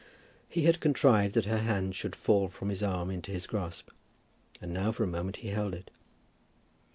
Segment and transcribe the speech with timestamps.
[0.49, 3.91] He had contrived that her hand should fall from his arm into his grasp,
[4.59, 5.91] and now for a moment he held it.